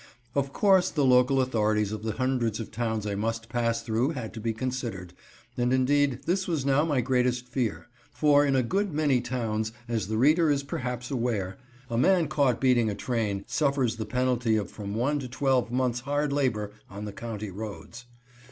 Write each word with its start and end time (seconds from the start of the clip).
Of 0.33 0.51
course 0.51 0.89
the 0.89 1.05
local 1.05 1.39
authorities 1.41 1.91
of 1.91 2.01
the 2.01 2.13
hundreds 2.13 2.59
of 2.59 2.71
towns 2.71 3.05
I 3.05 3.13
must 3.13 3.49
pass 3.49 3.83
through 3.83 4.13
had 4.13 4.33
to 4.33 4.39
be 4.41 4.51
considered, 4.51 5.13
and 5.55 5.71
indeed 5.71 6.21
this 6.25 6.47
was 6.47 6.65
now 6.65 6.83
my 6.83 7.01
greatest 7.01 7.47
fear, 7.47 7.87
for, 8.11 8.43
in 8.43 8.55
a 8.55 8.63
good 8.63 8.91
many 8.91 9.21
towns, 9.21 9.71
as 9.87 10.07
the 10.07 10.17
reader 10.17 10.49
is 10.49 10.63
perhaps 10.63 11.11
aware, 11.11 11.59
a 11.87 11.99
man 11.99 12.27
caught 12.27 12.59
beating 12.59 12.89
a 12.89 12.95
train 12.95 13.43
suffers 13.45 13.97
the 13.97 14.05
penalty 14.07 14.57
of 14.57 14.71
from 14.71 14.95
one 14.95 15.19
to 15.19 15.27
twelve 15.27 15.71
months 15.71 15.99
hard 15.99 16.33
labor 16.33 16.71
on 16.89 17.05
the 17.05 17.13
county 17.13 17.51
roads. 17.51 18.05